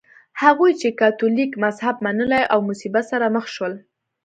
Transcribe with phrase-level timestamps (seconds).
[0.41, 3.73] هغوی چې کاتولیک مذهب منلی و مصیبت سره مخ شول.